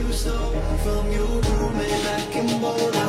you 0.00 0.12
stole 0.12 0.60
from 0.82 1.12
your 1.12 1.26
roommate 1.26 2.02
back 2.04 2.36
in 2.36 2.60
Boulder. 2.60 2.90
We 2.90 2.99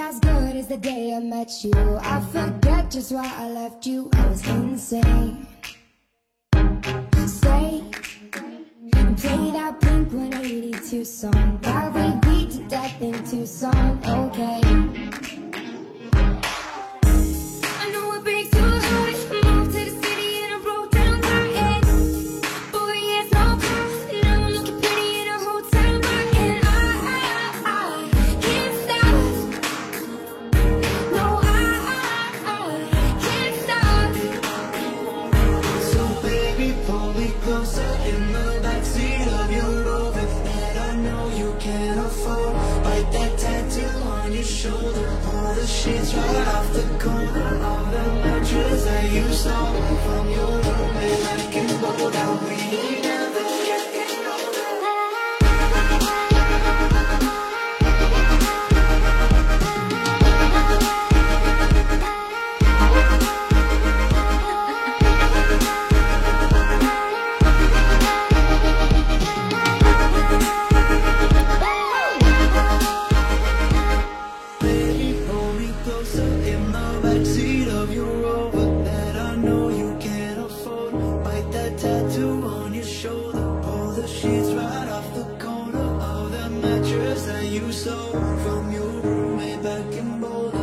as 0.00 0.18
good 0.20 0.56
as 0.56 0.66
the 0.66 0.76
day 0.78 1.14
I 1.14 1.20
met 1.20 1.52
you. 1.62 1.72
I 2.00 2.20
forget 2.32 2.90
just 2.90 3.12
why 3.12 3.30
I 3.36 3.50
left 3.50 3.86
you. 3.86 4.08
I 4.14 4.26
was 4.28 4.46
insane. 4.48 5.46
And 8.92 9.18
play 9.18 9.50
that 9.52 9.78
Blink 9.80 10.12
182 10.12 11.04
song. 11.04 11.58
That 11.62 11.92
we 11.94 12.06
beat 12.24 12.50
to 12.52 12.62
death 12.68 13.02
in 13.02 13.24
Tucson. 13.24 14.00
Okay. 14.04 14.59
You 41.40 41.54
can't 41.58 41.98
afford. 42.00 42.52
Bite 42.84 43.10
that 43.12 43.38
tattoo 43.38 43.98
on 44.14 44.32
your 44.32 44.42
shoulder. 44.42 45.08
Pull 45.24 45.54
the 45.54 45.66
sheets 45.66 46.14
right 46.14 46.48
off 46.56 46.72
the 46.72 46.84
corner 47.02 47.50
of 47.72 47.84
the 47.94 48.04
mattress 48.22 48.84
that 48.84 49.10
you 49.10 49.26
stole 49.32 49.80
from 50.04 50.28
your 50.36 50.52
roommate 50.66 51.20
back 51.24 51.56
in 51.56 51.68
Boulder. 51.80 52.28
We 52.44 52.54
ain't 52.54 52.90
never 52.92 52.99
backseat 77.10 77.66
of 77.66 77.92
your 77.92 78.12
rover 78.26 78.84
that 78.84 79.16
I 79.16 79.34
know 79.36 79.68
you 79.68 79.96
can't 79.98 80.38
afford. 80.46 80.92
Bite 81.24 81.50
that 81.52 81.76
tattoo 81.76 82.42
on 82.44 82.72
your 82.72 82.84
shoulder, 82.84 83.46
pull 83.64 83.90
the 83.92 84.06
sheets 84.06 84.50
right 84.60 84.88
off 84.96 85.08
the 85.14 85.26
corner 85.44 85.88
of 86.12 86.30
the 86.30 86.48
mattress 86.62 87.26
that 87.26 87.46
you 87.46 87.72
sold 87.72 88.12
from 88.44 88.72
your 88.72 88.92
roommate 89.02 89.62
back 89.62 89.92
in 90.00 90.20
Boulder. 90.20 90.59